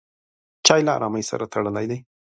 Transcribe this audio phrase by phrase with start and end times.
[0.65, 1.99] چای له ارامۍ سره تړلی دی.